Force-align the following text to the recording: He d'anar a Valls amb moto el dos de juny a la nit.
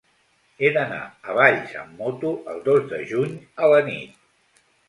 He 0.63 0.71
d'anar 0.77 1.01
a 1.09 1.35
Valls 1.41 1.75
amb 1.83 2.01
moto 2.05 2.33
el 2.55 2.65
dos 2.71 2.91
de 2.95 3.03
juny 3.13 3.39
a 3.67 3.73
la 3.77 3.87
nit. 3.93 4.21